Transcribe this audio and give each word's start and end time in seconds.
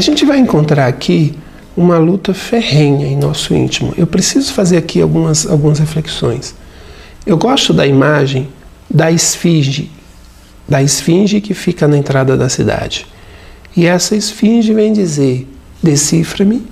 A 0.00 0.02
gente 0.02 0.24
vai 0.24 0.38
encontrar 0.38 0.86
aqui 0.86 1.34
uma 1.76 1.98
luta 1.98 2.32
ferrenha 2.32 3.06
em 3.06 3.18
nosso 3.18 3.54
íntimo. 3.54 3.92
Eu 3.98 4.06
preciso 4.06 4.50
fazer 4.54 4.78
aqui 4.78 4.98
algumas, 4.98 5.46
algumas 5.46 5.78
reflexões. 5.78 6.54
Eu 7.26 7.36
gosto 7.36 7.74
da 7.74 7.86
imagem 7.86 8.48
da 8.88 9.12
esfinge, 9.12 9.90
da 10.66 10.82
esfinge 10.82 11.38
que 11.42 11.52
fica 11.52 11.86
na 11.86 11.98
entrada 11.98 12.34
da 12.34 12.48
cidade. 12.48 13.06
E 13.76 13.84
essa 13.84 14.16
esfinge 14.16 14.72
vem 14.72 14.90
dizer: 14.90 15.46
decifra-me 15.82 16.62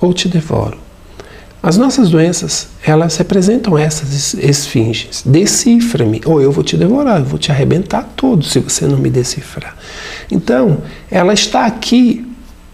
ou 0.00 0.14
te 0.14 0.26
devoro. 0.26 0.78
As 1.62 1.76
nossas 1.76 2.08
doenças, 2.08 2.68
elas 2.82 3.18
representam 3.18 3.76
essas 3.76 4.32
esfinges. 4.32 5.22
Decifra-me, 5.26 6.22
ou 6.24 6.40
eu 6.40 6.50
vou 6.50 6.64
te 6.64 6.74
devorar, 6.74 7.18
eu 7.18 7.26
vou 7.26 7.38
te 7.38 7.52
arrebentar 7.52 8.08
todo 8.16 8.46
se 8.46 8.58
você 8.60 8.86
não 8.86 8.96
me 8.96 9.10
decifrar. 9.10 9.76
Então, 10.30 10.78
ela 11.10 11.34
está 11.34 11.66
aqui 11.66 12.27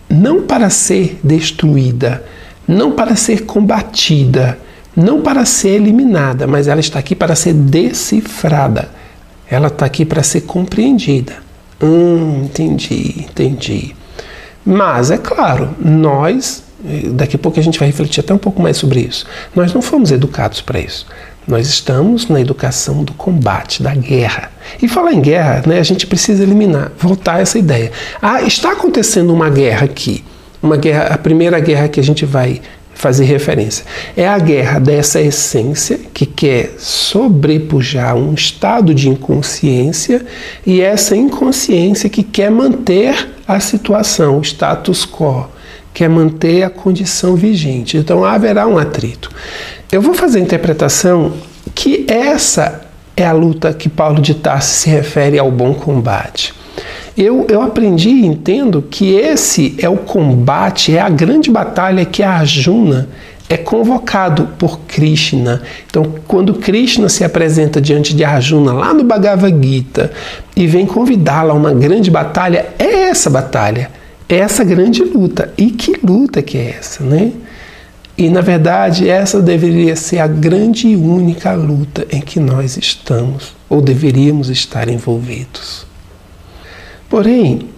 não 0.08 0.42
para 0.42 0.70
ser 0.70 1.18
destruída, 1.22 2.24
não 2.66 2.92
para 2.92 3.16
ser 3.16 3.44
combatida, 3.44 4.58
não 4.96 5.22
para 5.22 5.44
ser 5.44 5.70
eliminada, 5.70 6.46
mas 6.46 6.68
ela 6.68 6.80
está 6.80 6.98
aqui 6.98 7.14
para 7.14 7.34
ser 7.34 7.52
decifrada. 7.52 8.88
Ela 9.50 9.68
está 9.68 9.86
aqui 9.86 10.04
para 10.04 10.22
ser 10.22 10.42
compreendida. 10.42 11.34
Hum, 11.82 12.44
entendi, 12.44 13.14
entendi. 13.18 13.94
Mas, 14.64 15.10
é 15.10 15.18
claro, 15.18 15.74
nós 15.78 16.64
daqui 17.12 17.36
a 17.36 17.38
pouco 17.38 17.58
a 17.58 17.62
gente 17.62 17.78
vai 17.78 17.88
refletir 17.88 18.20
até 18.20 18.34
um 18.34 18.38
pouco 18.38 18.60
mais 18.60 18.76
sobre 18.76 19.00
isso. 19.00 19.26
Nós 19.54 19.72
não 19.72 19.80
fomos 19.80 20.10
educados 20.10 20.60
para 20.60 20.78
isso. 20.78 21.06
Nós 21.46 21.66
estamos 21.66 22.28
na 22.28 22.40
educação 22.40 23.04
do 23.04 23.12
combate, 23.12 23.82
da 23.82 23.94
guerra. 23.94 24.50
E 24.80 24.88
falar 24.88 25.12
em 25.12 25.20
guerra, 25.20 25.62
né, 25.66 25.78
a 25.78 25.82
gente 25.82 26.06
precisa 26.06 26.42
eliminar, 26.42 26.92
voltar 26.98 27.40
essa 27.40 27.58
ideia. 27.58 27.92
Ah, 28.20 28.42
está 28.42 28.72
acontecendo 28.72 29.32
uma 29.32 29.50
guerra 29.50 29.84
aqui. 29.84 30.24
Uma 30.62 30.76
guerra, 30.76 31.14
a 31.14 31.18
primeira 31.18 31.60
guerra 31.60 31.88
que 31.88 32.00
a 32.00 32.02
gente 32.02 32.24
vai 32.24 32.62
fazer 32.94 33.24
referência. 33.24 33.84
É 34.16 34.26
a 34.26 34.38
guerra 34.38 34.78
dessa 34.78 35.20
essência 35.20 36.00
que 36.14 36.24
quer 36.24 36.74
sobrepujar 36.78 38.16
um 38.16 38.32
estado 38.32 38.94
de 38.94 39.08
inconsciência 39.08 40.24
e 40.64 40.80
essa 40.80 41.14
inconsciência 41.14 42.08
que 42.08 42.22
quer 42.22 42.50
manter 42.50 43.28
a 43.46 43.60
situação, 43.60 44.38
o 44.38 44.42
status 44.42 45.04
quo 45.04 45.48
quer 45.94 46.08
manter 46.08 46.64
a 46.64 46.70
condição 46.70 47.36
vigente. 47.36 47.96
Então 47.96 48.24
haverá 48.24 48.66
um 48.66 48.76
atrito. 48.76 49.30
Eu 49.94 50.02
vou 50.02 50.12
fazer 50.12 50.40
a 50.40 50.42
interpretação 50.42 51.34
que 51.72 52.04
essa 52.08 52.80
é 53.16 53.24
a 53.24 53.30
luta 53.30 53.72
que 53.72 53.88
Paulo 53.88 54.20
de 54.20 54.34
Tarso 54.34 54.74
se 54.74 54.90
refere 54.90 55.38
ao 55.38 55.52
bom 55.52 55.72
combate. 55.72 56.52
Eu, 57.16 57.46
eu 57.48 57.62
aprendi 57.62 58.08
e 58.08 58.26
entendo 58.26 58.82
que 58.82 59.14
esse 59.14 59.76
é 59.78 59.88
o 59.88 59.98
combate, 59.98 60.96
é 60.96 61.00
a 61.00 61.08
grande 61.08 61.48
batalha 61.48 62.04
que 62.04 62.24
a 62.24 62.32
Arjuna 62.32 63.08
é 63.48 63.56
convocado 63.56 64.48
por 64.58 64.80
Krishna. 64.80 65.62
Então, 65.88 66.12
quando 66.26 66.54
Krishna 66.54 67.08
se 67.08 67.22
apresenta 67.22 67.80
diante 67.80 68.16
de 68.16 68.24
Arjuna 68.24 68.72
lá 68.72 68.92
no 68.92 69.04
Bhagavad 69.04 69.56
Gita 69.64 70.10
e 70.56 70.66
vem 70.66 70.86
convidá-la 70.86 71.52
a 71.52 71.56
uma 71.56 71.72
grande 71.72 72.10
batalha, 72.10 72.66
é 72.80 73.10
essa 73.10 73.30
batalha 73.30 73.92
essa 74.28 74.64
grande 74.64 75.02
luta. 75.02 75.52
E 75.56 75.70
que 75.70 75.98
luta 76.04 76.42
que 76.42 76.58
é 76.58 76.76
essa, 76.78 77.04
né? 77.04 77.32
E 78.16 78.28
na 78.28 78.40
verdade, 78.40 79.08
essa 79.08 79.42
deveria 79.42 79.96
ser 79.96 80.20
a 80.20 80.26
grande 80.26 80.86
e 80.86 80.96
única 80.96 81.52
luta 81.54 82.06
em 82.10 82.20
que 82.20 82.38
nós 82.38 82.76
estamos 82.76 83.54
ou 83.68 83.80
deveríamos 83.80 84.48
estar 84.48 84.88
envolvidos. 84.88 85.84
Porém, 87.08 87.68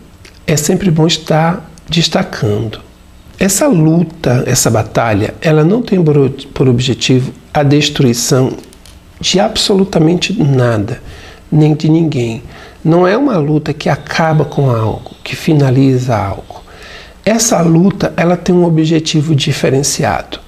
é 0.46 0.56
sempre 0.56 0.90
bom 0.90 1.06
estar 1.06 1.70
destacando. 1.88 2.80
Essa 3.38 3.66
luta, 3.66 4.44
essa 4.46 4.70
batalha, 4.70 5.34
ela 5.40 5.64
não 5.64 5.82
tem 5.82 6.02
por 6.02 6.68
objetivo 6.68 7.32
a 7.52 7.62
destruição 7.62 8.52
de 9.20 9.40
absolutamente 9.40 10.32
nada, 10.42 11.02
nem 11.50 11.74
de 11.74 11.88
ninguém. 11.88 12.42
Não 12.84 13.06
é 13.06 13.16
uma 13.16 13.38
luta 13.38 13.72
que 13.72 13.88
acaba 13.88 14.44
com 14.44 14.70
algo, 14.70 15.12
que 15.24 15.34
finaliza 15.34 16.16
algo. 16.16 16.62
Essa 17.26 17.60
luta 17.60 18.14
ela 18.16 18.36
tem 18.36 18.54
um 18.54 18.64
objetivo 18.64 19.34
diferenciado: 19.34 20.38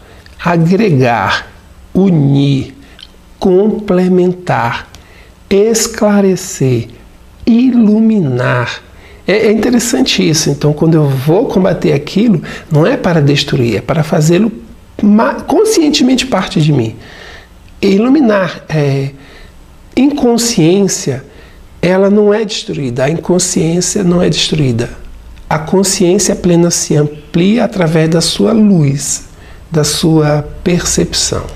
agregar, 0.43 1.49
unir, 1.93 2.73
complementar, 3.37 4.89
esclarecer, 5.51 6.87
iluminar. 7.45 8.81
É, 9.27 9.49
é 9.49 9.53
interessante 9.53 10.27
isso. 10.27 10.51
Então, 10.51 10.73
quando 10.73 10.95
eu 10.95 11.09
vou 11.09 11.47
combater 11.47 11.93
aquilo, 11.93 12.41
não 12.71 12.87
é 12.87 12.97
para 12.97 13.21
destruir, 13.21 13.79
é 13.79 13.81
para 13.81 14.05
fazê-lo 14.05 14.53
conscientemente 15.49 16.27
parte 16.27 16.61
de 16.61 16.73
mim. 16.73 16.95
Iluminar. 17.83 18.65
É, 18.69 19.11
inconsciência 19.97 21.25
ela 21.83 22.09
não 22.09 22.33
é 22.33 22.45
destruída, 22.45 23.05
a 23.05 23.11
inconsciência 23.11 24.05
não 24.05 24.23
é 24.23 24.29
destruída. 24.29 25.08
A 25.51 25.59
consciência 25.59 26.37
plena 26.37 26.71
se 26.71 26.95
amplia 26.95 27.65
através 27.65 28.11
da 28.11 28.21
sua 28.21 28.53
luz, 28.53 29.31
da 29.71 29.83
sua 29.83 30.47
percepção. 30.63 31.47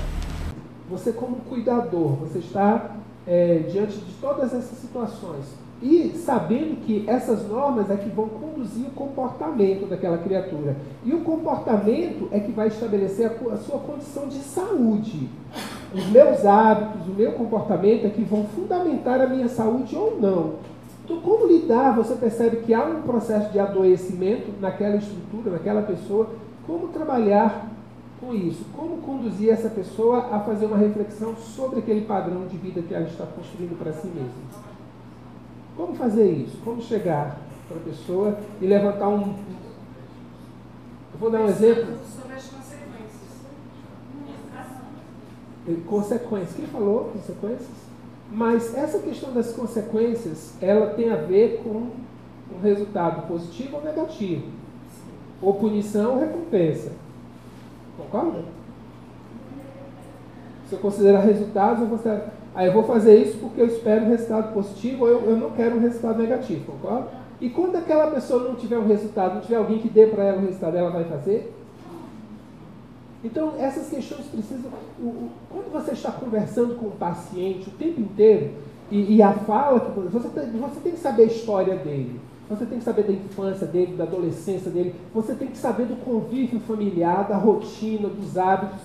Você, 0.89 1.11
como 1.11 1.35
cuidador, 1.47 2.15
você 2.15 2.39
está 2.39 2.95
é, 3.27 3.59
diante 3.71 3.99
de 3.99 4.11
todas 4.19 4.51
essas 4.51 4.79
situações 4.79 5.45
e 5.79 6.11
sabendo 6.25 6.77
que 6.87 7.03
essas 7.05 7.47
normas 7.47 7.91
é 7.91 7.95
que 7.95 8.09
vão 8.09 8.29
conduzir 8.29 8.87
o 8.87 8.91
comportamento 8.91 9.87
daquela 9.87 10.17
criatura. 10.17 10.75
E 11.05 11.13
o 11.13 11.21
comportamento 11.21 12.29
é 12.31 12.39
que 12.39 12.51
vai 12.51 12.69
estabelecer 12.69 13.27
a, 13.27 13.53
a 13.53 13.57
sua 13.57 13.77
condição 13.77 14.27
de 14.27 14.39
saúde. 14.39 15.29
Os 15.93 16.07
meus 16.07 16.43
hábitos, 16.43 17.05
o 17.07 17.11
meu 17.11 17.33
comportamento 17.33 18.07
é 18.07 18.09
que 18.09 18.23
vão 18.23 18.45
fundamentar 18.55 19.21
a 19.21 19.27
minha 19.27 19.47
saúde 19.47 19.95
ou 19.95 20.19
não. 20.19 20.72
Então, 21.03 21.19
como 21.19 21.47
lidar? 21.47 21.95
Você 21.95 22.15
percebe 22.15 22.57
que 22.57 22.73
há 22.73 22.83
um 22.83 23.01
processo 23.01 23.51
de 23.51 23.59
adoecimento 23.59 24.53
naquela 24.61 24.95
estrutura, 24.95 25.51
naquela 25.51 25.81
pessoa. 25.81 26.29
Como 26.65 26.87
trabalhar 26.87 27.69
com 28.21 28.33
isso? 28.33 28.63
Como 28.73 28.97
conduzir 28.97 29.49
essa 29.49 29.69
pessoa 29.69 30.29
a 30.33 30.39
fazer 30.39 30.65
uma 30.65 30.77
reflexão 30.77 31.35
sobre 31.35 31.79
aquele 31.79 32.05
padrão 32.05 32.47
de 32.47 32.55
vida 32.55 32.81
que 32.81 32.93
ela 32.93 33.05
está 33.05 33.25
construindo 33.25 33.77
para 33.77 33.91
si 33.91 34.07
mesma? 34.07 34.63
Como 35.75 35.93
fazer 35.95 36.31
isso? 36.31 36.57
Como 36.63 36.81
chegar 36.81 37.37
para 37.67 37.77
a 37.77 37.81
pessoa 37.81 38.37
e 38.61 38.65
levantar 38.65 39.09
um. 39.09 39.35
Eu 41.13 41.19
vou 41.19 41.29
dar 41.29 41.41
um 41.41 41.47
exemplo. 41.47 41.97
Sobre 42.05 42.35
as 42.35 42.45
consequências. 42.45 43.23
Consequências. 45.85 46.55
Quem 46.55 46.67
falou 46.67 47.11
consequências? 47.13 47.92
Mas 48.31 48.75
essa 48.75 48.99
questão 48.99 49.33
das 49.33 49.51
consequências, 49.53 50.53
ela 50.61 50.87
tem 50.87 51.11
a 51.11 51.17
ver 51.17 51.61
com 51.63 51.89
um 52.55 52.61
resultado 52.61 53.27
positivo 53.27 53.77
ou 53.77 53.83
negativo. 53.83 54.47
Ou 55.41 55.53
punição 55.55 56.13
ou 56.13 56.19
recompensa. 56.19 56.91
Concorda? 57.97 58.39
Se 60.67 60.73
eu 60.73 60.79
considerar 60.79 61.19
resultados, 61.19 61.81
eu 61.81 61.89
considero 61.89 62.23
Aí 62.55 62.67
eu 62.67 62.73
vou 62.73 62.83
fazer 62.83 63.17
isso 63.17 63.37
porque 63.39 63.59
eu 63.59 63.65
espero 63.65 64.05
um 64.05 64.09
resultado 64.09 64.53
positivo 64.53 65.05
ou 65.05 65.09
eu, 65.09 65.21
eu 65.31 65.37
não 65.37 65.51
quero 65.51 65.75
um 65.75 65.79
resultado 65.79 66.19
negativo, 66.19 66.71
concorda? 66.71 67.07
E 67.41 67.49
quando 67.49 67.75
aquela 67.75 68.11
pessoa 68.11 68.47
não 68.47 68.55
tiver 68.55 68.77
um 68.77 68.87
resultado, 68.87 69.35
não 69.35 69.41
tiver 69.41 69.55
alguém 69.55 69.79
que 69.79 69.89
dê 69.89 70.05
para 70.05 70.23
ela 70.23 70.37
um 70.37 70.45
resultado, 70.45 70.77
ela 70.77 70.91
vai 70.91 71.03
fazer? 71.05 71.51
Então, 73.23 73.53
essas 73.57 73.89
questões 73.89 74.25
precisam. 74.25 74.69
Quando 75.49 75.71
você 75.71 75.91
está 75.91 76.11
conversando 76.11 76.75
com 76.75 76.87
o 76.87 76.91
paciente 76.91 77.69
o 77.69 77.71
tempo 77.71 78.01
inteiro, 78.01 78.51
e, 78.91 79.15
e 79.15 79.21
a 79.21 79.31
fala 79.31 79.79
que 79.79 79.99
você 79.99 80.29
você 80.29 80.79
tem 80.81 80.91
que 80.91 80.99
saber 80.99 81.23
a 81.23 81.27
história 81.27 81.75
dele, 81.77 82.19
você 82.49 82.65
tem 82.65 82.77
que 82.77 82.83
saber 82.83 83.03
da 83.03 83.13
infância 83.13 83.65
dele, 83.65 83.95
da 83.95 84.03
adolescência 84.03 84.69
dele, 84.69 84.93
você 85.13 85.33
tem 85.33 85.47
que 85.47 85.57
saber 85.57 85.85
do 85.85 85.95
convívio 85.95 86.59
familiar, 86.59 87.27
da 87.27 87.37
rotina, 87.37 88.09
dos 88.09 88.37
hábitos. 88.37 88.81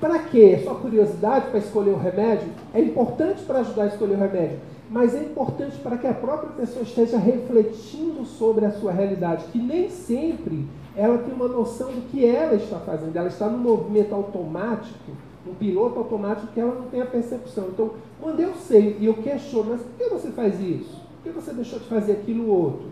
Para 0.00 0.20
quê? 0.20 0.56
É 0.56 0.64
só 0.64 0.74
curiosidade 0.74 1.50
para 1.50 1.58
escolher 1.58 1.90
o 1.90 1.98
remédio? 1.98 2.48
É 2.72 2.80
importante 2.80 3.42
para 3.42 3.60
ajudar 3.60 3.84
a 3.84 3.86
escolher 3.88 4.14
o 4.14 4.18
remédio, 4.18 4.58
mas 4.90 5.14
é 5.14 5.22
importante 5.22 5.76
para 5.78 5.98
que 5.98 6.06
a 6.06 6.14
própria 6.14 6.50
pessoa 6.50 6.82
esteja 6.82 7.18
refletindo 7.18 8.24
sobre 8.24 8.64
a 8.64 8.70
sua 8.70 8.92
realidade, 8.92 9.44
que 9.52 9.58
nem 9.58 9.90
sempre 9.90 10.66
ela 10.96 11.18
tem 11.18 11.32
uma 11.32 11.48
noção 11.48 11.90
do 11.92 12.08
que 12.10 12.24
ela 12.24 12.54
está 12.54 12.78
fazendo. 12.78 13.16
Ela 13.16 13.28
está 13.28 13.48
num 13.48 13.58
movimento 13.58 14.14
automático, 14.14 15.12
um 15.46 15.54
piloto 15.54 15.98
automático 15.98 16.48
que 16.52 16.60
ela 16.60 16.74
não 16.74 16.88
tem 16.88 17.00
a 17.00 17.06
percepção. 17.06 17.68
Então, 17.68 17.90
quando 18.20 18.40
eu 18.40 18.54
sei 18.54 18.96
e 19.00 19.06
eu 19.06 19.14
questiono, 19.14 19.70
mas 19.70 19.82
por 19.82 19.92
que 19.96 20.14
você 20.14 20.30
faz 20.30 20.60
isso? 20.60 21.00
Por 21.22 21.32
que 21.32 21.40
você 21.40 21.52
deixou 21.52 21.78
de 21.78 21.86
fazer 21.86 22.12
aquilo 22.12 22.48
outro? 22.48 22.86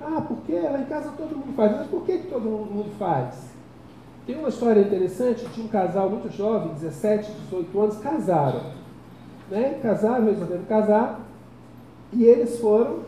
Ah, 0.00 0.22
porque 0.26 0.52
lá 0.52 0.80
em 0.80 0.86
casa 0.86 1.12
todo 1.16 1.36
mundo 1.36 1.54
faz. 1.54 1.72
Mas 1.72 1.86
por 1.88 2.02
que, 2.04 2.18
que 2.18 2.28
todo 2.28 2.42
mundo 2.42 2.90
faz? 2.98 3.50
Tem 4.26 4.38
uma 4.38 4.48
história 4.48 4.80
interessante 4.80 5.44
de 5.46 5.60
um 5.60 5.68
casal 5.68 6.08
muito 6.08 6.30
jovem, 6.30 6.72
17, 6.74 7.32
18 7.32 7.80
anos, 7.80 7.98
casaram. 7.98 8.60
Né? 9.50 9.78
Casaram, 9.82 10.26
resolveram 10.26 10.64
casar, 10.64 11.20
e 12.12 12.24
eles 12.24 12.58
foram 12.58 13.00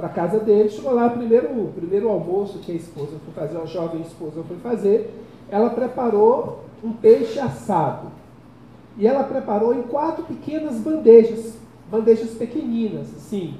para 0.00 0.08
casa 0.08 0.40
dele, 0.40 0.70
chegou 0.70 0.94
lá, 0.94 1.10
primeiro, 1.10 1.70
primeiro 1.76 2.08
almoço 2.08 2.58
que 2.60 2.72
a 2.72 2.74
esposa 2.74 3.18
foi 3.22 3.34
fazer, 3.34 3.58
a 3.58 3.66
jovem 3.66 4.00
esposa 4.00 4.42
foi 4.48 4.56
fazer, 4.56 5.14
ela 5.50 5.68
preparou 5.68 6.64
um 6.82 6.90
peixe 6.90 7.38
assado. 7.38 8.08
E 8.96 9.06
ela 9.06 9.24
preparou 9.24 9.74
em 9.74 9.82
quatro 9.82 10.24
pequenas 10.24 10.76
bandejas, 10.76 11.58
bandejas 11.90 12.30
pequeninas, 12.30 13.08
assim, 13.14 13.54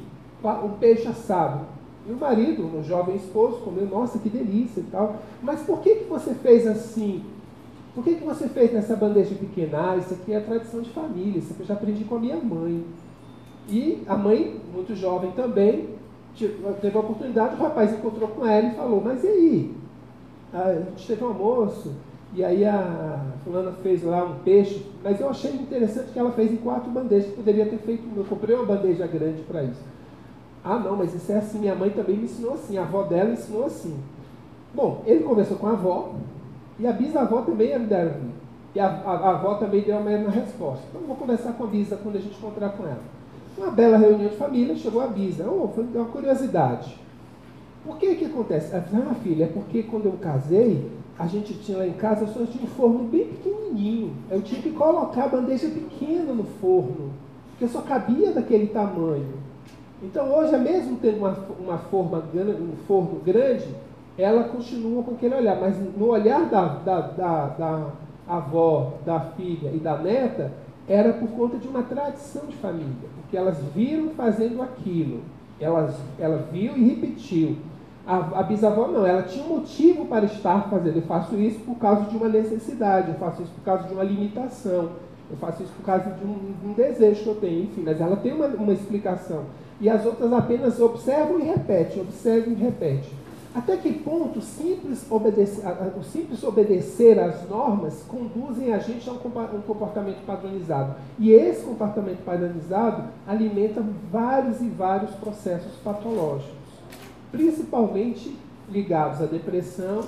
um 0.65 0.71
peixe 0.79 1.07
assado. 1.07 1.67
E 2.09 2.13
o 2.13 2.17
marido, 2.17 2.65
o 2.75 2.83
jovem 2.83 3.17
esposo, 3.17 3.59
comeu, 3.59 3.87
nossa, 3.87 4.19
que 4.19 4.31
delícia 4.31 4.81
e 4.81 4.85
tal. 4.85 5.17
Mas 5.43 5.61
por 5.61 5.81
que, 5.81 5.97
que 5.97 6.05
você 6.05 6.33
fez 6.33 6.67
assim? 6.67 7.23
Por 7.95 8.03
que, 8.03 8.15
que 8.15 8.25
você 8.25 8.49
fez 8.49 8.73
nessa 8.73 8.97
bandeja 8.97 9.35
pequena? 9.35 9.91
Ah, 9.91 9.97
isso 9.99 10.15
aqui 10.15 10.33
é 10.33 10.41
tradição 10.41 10.81
de 10.81 10.89
família, 10.91 11.39
isso 11.39 11.53
aqui 11.53 11.61
eu 11.61 11.67
já 11.67 11.75
aprendi 11.75 12.05
com 12.05 12.17
a 12.17 12.21
minha 12.21 12.37
mãe. 12.37 12.83
E 13.69 14.03
a 14.07 14.17
mãe, 14.17 14.59
muito 14.73 14.97
jovem 14.97 15.33
também, 15.33 16.00
teve 16.81 16.97
a 16.97 17.01
oportunidade, 17.01 17.55
o 17.55 17.63
rapaz 17.63 17.93
encontrou 17.93 18.29
com 18.29 18.47
ela 18.47 18.69
e 18.69 18.75
falou, 18.75 19.01
mas 19.01 19.23
e 19.25 19.27
aí? 19.27 19.75
A 20.53 20.73
gente 20.75 21.07
teve 21.07 21.25
um 21.25 21.29
almoço, 21.29 21.93
e 22.35 22.45
aí 22.45 22.65
a 22.65 23.25
fulana 23.45 23.73
fez 23.83 24.03
lá 24.03 24.25
um 24.25 24.39
peixe, 24.41 24.87
mas 25.03 25.21
eu 25.21 25.29
achei 25.29 25.53
interessante 25.53 26.13
que 26.13 26.19
ela 26.19 26.33
fez 26.33 26.53
em 26.53 26.57
quatro 26.57 26.91
bandejas, 26.91 27.33
poderia 27.35 27.67
ter 27.67 27.79
feito, 27.79 28.05
eu 28.17 28.25
comprei 28.25 28.57
uma 28.57 28.65
bandeja 28.65 29.07
grande 29.07 29.43
para 29.43 29.65
isso. 29.65 29.83
Ah 30.65 30.79
não, 30.79 30.97
mas 30.97 31.15
isso 31.15 31.31
é 31.33 31.39
assim, 31.39 31.59
minha 31.59 31.75
mãe 31.75 31.91
também 31.91 32.17
me 32.17 32.25
ensinou 32.25 32.55
assim, 32.55 32.77
a 32.79 32.83
avó 32.83 33.05
dela 33.05 33.31
ensinou 33.31 33.65
assim. 33.65 33.97
Bom, 34.75 35.03
ele 35.07 35.25
conversou 35.25 35.57
com 35.57 35.67
a 35.67 35.73
avó, 35.73 36.15
e 36.81 36.87
a 36.87 36.93
bisavó 36.93 37.43
também 37.43 37.79
me 37.79 37.87
deram 37.87 38.15
E 38.75 38.81
a, 38.81 38.87
a, 38.87 39.11
a, 39.11 39.31
avó 39.31 39.55
também 39.57 39.83
deu 39.83 39.99
a 39.99 40.01
mesma 40.01 40.31
resposta. 40.31 40.83
Então 40.89 41.03
eu 41.03 41.07
vou 41.07 41.17
conversar 41.17 41.53
com 41.53 41.65
a 41.65 41.67
bisa 41.67 41.97
quando 41.97 42.17
a 42.17 42.21
gente 42.21 42.37
encontrar 42.39 42.71
com 42.71 42.85
ela. 42.85 43.03
Uma 43.61 43.71
bela 43.73 43.99
reunião 43.99 44.31
de 44.31 44.37
família, 44.37 44.75
chegou 44.75 45.03
a 45.03 45.07
Bisa. 45.07 45.47
Oh, 45.47 45.69
foi 45.69 45.85
uma 45.85 46.07
curiosidade. 46.07 46.97
Por 47.85 47.99
que 47.99 48.15
que 48.15 48.25
acontece? 48.25 48.75
Ela 48.75 49.11
ah, 49.11 49.15
filha, 49.17 49.45
é 49.45 49.49
porque 49.49 49.83
quando 49.83 50.07
eu 50.07 50.13
casei, 50.13 50.91
a 51.19 51.27
gente 51.27 51.53
tinha 51.53 51.77
lá 51.77 51.87
em 51.87 51.93
casa, 51.93 52.27
só 52.27 52.47
tinha 52.47 52.65
um 52.65 52.69
forno 52.69 53.01
bem 53.01 53.27
pequenininho. 53.27 54.15
Eu 54.31 54.41
tinha 54.41 54.63
que 54.63 54.71
colocar 54.71 55.25
a 55.25 55.29
bandeja 55.29 55.69
pequena 55.69 56.33
no 56.33 56.45
forno, 56.45 57.11
porque 57.51 57.69
só 57.69 57.83
cabia 57.83 58.33
daquele 58.33 58.69
tamanho. 58.69 59.35
Então 60.03 60.35
hoje, 60.35 60.57
mesmo 60.57 60.97
tendo 60.97 61.19
uma, 61.19 61.37
uma 61.59 61.77
forma, 61.77 62.25
um 62.35 62.73
forno 62.89 63.21
grande, 63.23 63.69
ela 64.17 64.45
continua 64.45 65.03
com 65.03 65.11
aquele 65.11 65.35
olhar. 65.35 65.61
Mas 65.61 65.77
no 65.99 66.07
olhar 66.07 66.49
da, 66.49 66.65
da, 66.65 67.01
da, 67.03 67.47
da 67.49 67.91
avó, 68.27 68.95
da 69.05 69.21
filha 69.21 69.71
e 69.75 69.79
da 69.79 69.99
neta, 69.99 70.51
era 70.91 71.13
por 71.13 71.29
conta 71.29 71.57
de 71.57 71.69
uma 71.69 71.85
tradição 71.85 72.47
de 72.47 72.57
família, 72.57 73.09
porque 73.15 73.37
elas 73.37 73.59
viram 73.73 74.11
fazendo 74.11 74.61
aquilo, 74.61 75.21
elas, 75.61 75.95
ela 76.19 76.49
viu 76.51 76.77
e 76.77 76.89
repetiu. 76.89 77.57
A, 78.05 78.41
a, 78.41 78.43
bisavó 78.43 78.89
não, 78.89 79.07
ela 79.07 79.23
tinha 79.23 79.45
um 79.45 79.61
motivo 79.61 80.07
para 80.07 80.25
estar 80.25 80.69
fazendo. 80.69 80.97
Eu 80.97 81.03
faço 81.03 81.37
isso 81.37 81.61
por 81.61 81.77
causa 81.77 82.11
de 82.11 82.17
uma 82.17 82.29
necessidade, 82.29 83.13
eu 83.13 83.15
faço 83.15 83.41
isso 83.41 83.53
por 83.53 83.63
causa 83.63 83.87
de 83.87 83.95
uma 83.95 84.03
limitação, 84.03 84.91
eu 85.31 85.37
faço 85.37 85.63
isso 85.63 85.73
por 85.75 85.87
causa 85.87 86.11
de 86.11 86.25
um, 86.25 86.55
um 86.65 86.73
desejo 86.73 87.23
que 87.23 87.29
eu 87.29 87.35
tenho, 87.37 87.63
enfim, 87.63 87.83
mas 87.85 88.01
ela 88.01 88.17
tem 88.17 88.33
uma, 88.33 88.47
uma 88.47 88.73
explicação. 88.73 89.45
E 89.81 89.89
as 89.89 90.05
outras 90.05 90.33
apenas 90.33 90.81
observam 90.81 91.39
e 91.39 91.45
repetem, 91.45 92.03
observam 92.03 92.53
e 92.53 92.57
repetem. 92.57 93.20
Até 93.53 93.77
que 93.77 93.93
ponto 93.93 94.41
simples 94.41 95.05
obedecer, 95.11 95.65
o 95.99 96.05
simples 96.05 96.43
obedecer 96.45 97.19
às 97.19 97.49
normas 97.49 98.05
conduzem 98.07 98.73
a 98.73 98.79
gente 98.79 99.11
a 99.11 99.13
um 99.13 99.19
comportamento 99.19 100.25
padronizado. 100.25 100.95
E 101.19 101.33
esse 101.33 101.65
comportamento 101.65 102.25
padronizado 102.25 103.05
alimenta 103.27 103.85
vários 104.11 104.61
e 104.61 104.69
vários 104.69 105.11
processos 105.17 105.73
patológicos, 105.83 106.55
principalmente 107.33 108.37
ligados 108.71 109.21
à 109.21 109.27
depressão 109.27 110.05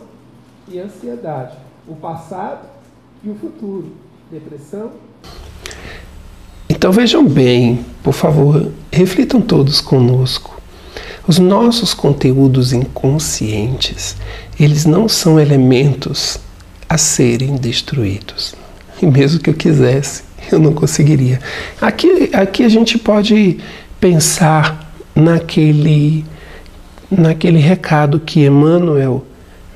e 0.69 0.79
ansiedade. 0.79 1.57
O 1.89 1.97
passado 1.97 2.69
e 3.25 3.29
o 3.29 3.35
futuro. 3.35 3.91
Depressão. 4.31 4.93
Então 6.69 6.93
vejam 6.93 7.27
bem, 7.27 7.85
por 8.05 8.15
favor, 8.15 8.73
reflitam 8.91 9.41
todos 9.41 9.81
conosco. 9.81 10.62
Os 11.27 11.39
nossos 11.39 11.95
conteúdos 11.95 12.73
inconscientes, 12.73 14.17
eles 14.59 14.85
não 14.85 15.09
são 15.09 15.39
elementos 15.39 16.39
a 16.89 16.99
serem 16.99 17.57
destruídos. 17.57 18.55
E 19.01 19.07
mesmo 19.07 19.41
que 19.41 19.49
eu 19.51 19.55
quisesse, 19.55 20.25
eu 20.51 20.59
não 20.59 20.73
conseguiria. 20.73 21.39
Aqui, 21.81 22.31
aqui 22.33 22.65
a 22.65 22.69
gente 22.69 22.99
pode 22.99 23.59
pensar 24.01 24.93
naquele, 25.15 26.25
naquele 27.11 27.59
recado 27.59 28.19
que 28.19 28.45
Emmanuel 28.45 29.25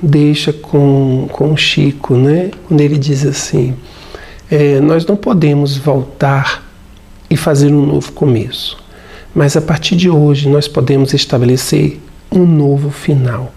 deixa 0.03 0.53
com, 0.53 1.29
com 1.31 1.57
Chico, 1.57 2.17
né? 2.17 2.51
quando 2.67 2.81
ele 2.81 2.99
diz 2.99 3.25
assim: 3.25 3.75
é, 4.51 4.81
Nós 4.81 5.07
não 5.07 5.17
podemos 5.17 5.77
voltar 5.77 6.65
e 7.31 7.37
fazer 7.37 7.73
um 7.73 7.87
novo 7.87 8.13
começo. 8.13 8.77
Mas 9.37 9.55
a 9.55 9.61
partir 9.61 9.97
de 9.97 10.09
hoje 10.09 10.49
nós 10.49 10.67
podemos 10.67 11.13
estabelecer 11.13 12.01
um 12.33 12.47
novo 12.47 12.91
final. 12.91 13.53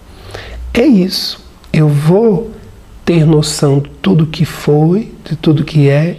É 0.74 0.84
isso. 0.84 1.42
Eu 1.72 1.88
vou 1.88 2.50
ter 3.02 3.24
noção 3.24 3.80
de 3.80 3.88
tudo 4.02 4.26
que 4.26 4.44
foi, 4.44 5.10
de 5.24 5.36
tudo 5.36 5.64
que 5.64 5.88
é, 5.88 6.18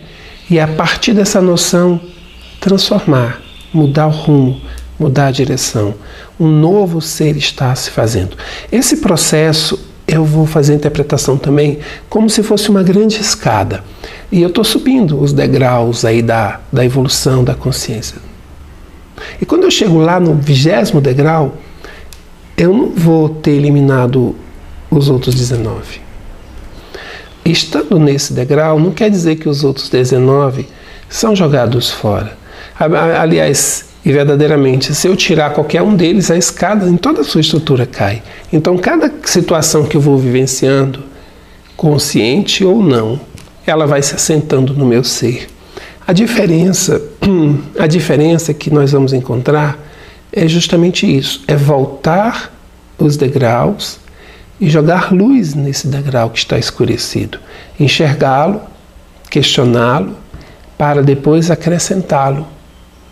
e 0.49 0.59
a 0.59 0.67
partir 0.67 1.13
dessa 1.13 1.39
noção 1.39 2.01
transformar, 2.59 3.39
mudar 3.71 4.07
o 4.07 4.09
rumo, 4.09 4.59
mudar 4.97 5.27
a 5.27 5.31
direção. 5.31 5.93
Um 6.39 6.47
novo 6.47 6.99
ser 6.99 7.37
está 7.37 7.75
se 7.75 7.91
fazendo. 7.91 8.35
Esse 8.71 8.97
processo 8.97 9.79
eu 10.07 10.25
vou 10.25 10.47
fazer 10.47 10.73
a 10.73 10.77
interpretação 10.77 11.37
também 11.37 11.77
como 12.09 12.31
se 12.31 12.41
fosse 12.41 12.67
uma 12.71 12.81
grande 12.81 13.21
escada. 13.21 13.83
E 14.31 14.41
eu 14.41 14.47
estou 14.47 14.63
subindo 14.63 15.21
os 15.21 15.31
degraus 15.31 16.03
aí 16.03 16.23
da, 16.23 16.59
da 16.73 16.83
evolução 16.83 17.43
da 17.43 17.53
consciência. 17.53 18.30
E 19.41 19.45
quando 19.45 19.63
eu 19.63 19.71
chego 19.71 19.97
lá 19.97 20.19
no 20.19 20.35
vigésimo 20.35 21.01
degrau, 21.01 21.57
eu 22.57 22.73
não 22.73 22.89
vou 22.89 23.29
ter 23.29 23.51
eliminado 23.51 24.35
os 24.89 25.09
outros 25.09 25.33
19. 25.35 26.01
Estando 27.43 27.97
nesse 27.97 28.33
degrau, 28.33 28.79
não 28.79 28.91
quer 28.91 29.09
dizer 29.09 29.37
que 29.37 29.49
os 29.49 29.63
outros 29.63 29.89
19 29.89 30.67
são 31.09 31.35
jogados 31.35 31.89
fora. 31.89 32.37
Aliás, 33.19 33.85
e 34.03 34.11
verdadeiramente, 34.11 34.93
se 34.95 35.07
eu 35.07 35.15
tirar 35.15 35.53
qualquer 35.53 35.81
um 35.81 35.95
deles, 35.95 36.31
a 36.31 36.37
escada 36.37 36.87
em 36.87 36.97
toda 36.97 37.21
a 37.21 37.23
sua 37.23 37.41
estrutura 37.41 37.85
cai. 37.85 38.23
Então, 38.51 38.77
cada 38.77 39.11
situação 39.25 39.85
que 39.85 39.95
eu 39.95 40.01
vou 40.01 40.17
vivenciando, 40.17 41.03
consciente 41.77 42.63
ou 42.63 42.81
não, 42.81 43.19
ela 43.65 43.85
vai 43.85 44.01
se 44.01 44.15
assentando 44.15 44.73
no 44.73 44.85
meu 44.85 45.03
ser. 45.03 45.47
A 46.11 46.13
diferença, 46.13 47.01
a 47.79 47.87
diferença 47.87 48.53
que 48.53 48.69
nós 48.69 48.91
vamos 48.91 49.13
encontrar 49.13 49.79
é 50.29 50.45
justamente 50.45 51.05
isso, 51.07 51.41
é 51.47 51.55
voltar 51.55 52.51
os 52.99 53.15
degraus 53.15 53.97
e 54.59 54.69
jogar 54.69 55.13
luz 55.13 55.55
nesse 55.55 55.87
degrau 55.87 56.29
que 56.29 56.39
está 56.39 56.59
escurecido, 56.59 57.39
enxergá-lo, 57.79 58.59
questioná-lo, 59.29 60.17
para 60.77 61.01
depois 61.01 61.49
acrescentá-lo 61.49 62.45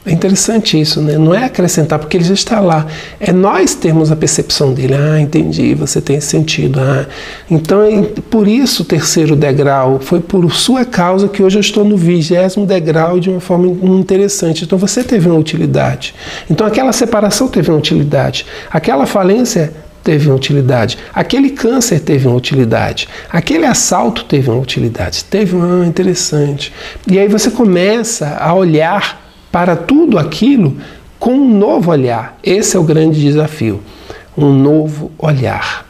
é 0.06 0.14
interessante 0.14 0.80
isso, 0.80 1.02
né? 1.02 1.18
Não 1.18 1.36
é 1.36 1.44
acrescentar, 1.44 2.00
porque 2.00 2.16
ele 2.16 2.24
já 2.24 2.34
está 2.34 2.60
lá. 2.62 2.88
É 3.20 3.34
nós 3.34 3.76
termos 3.76 4.10
a 4.12 4.16
percepção 4.16 4.74
dele. 4.74 4.96
Ah, 4.96 5.20
entendi, 5.20 5.76
você 5.76 6.00
tem 6.00 6.22
sentido. 6.22 6.80
Ah. 6.80 7.06
Então, 7.52 7.84
é 7.84 8.02
por 8.30 8.48
isso 8.48 8.84
o 8.84 8.86
terceiro 8.86 9.36
degrau. 9.36 10.00
Foi 10.00 10.22
por 10.22 10.50
sua 10.54 10.86
causa 10.86 11.28
que 11.28 11.44
hoje 11.44 11.58
eu 11.58 11.62
estou 11.62 11.84
no 11.84 11.98
vigésimo 11.98 12.66
degrau 12.66 13.20
de 13.20 13.30
uma 13.30 13.42
forma 13.42 13.68
interessante. 14.00 14.64
Então, 14.64 14.78
você 14.78 15.04
teve 15.04 15.28
uma 15.28 15.38
utilidade. 15.38 16.16
Então, 16.50 16.66
aquela 16.66 16.94
separação 16.94 17.50
teve 17.50 17.70
uma 17.70 17.78
utilidade. 17.78 18.46
Aquela 18.72 19.06
falência 19.06 19.74
teve 20.02 20.30
uma 20.30 20.36
utilidade. 20.38 20.98
Aquele 21.14 21.50
câncer 21.50 22.00
teve 22.00 22.26
uma 22.26 22.38
utilidade. 22.38 23.10
Aquele 23.30 23.66
assalto 23.66 24.24
teve 24.24 24.50
uma 24.50 24.62
utilidade. 24.62 25.26
Teve 25.26 25.58
uma 25.58 25.84
ah, 25.84 25.86
interessante. 25.86 26.72
E 27.06 27.20
aí 27.20 27.28
você 27.28 27.52
começa 27.52 28.38
a 28.40 28.54
olhar 28.54 29.29
para 29.52 29.76
tudo 29.76 30.18
aquilo 30.18 30.78
com 31.20 31.34
um 31.34 31.58
novo 31.58 31.92
olhar. 31.92 32.38
Esse 32.44 32.78
é 32.78 32.80
o 32.80 32.84
grande 32.84 33.20
desafio, 33.22 33.82
um 34.38 34.54
novo 34.54 35.12
olhar. 35.18 35.86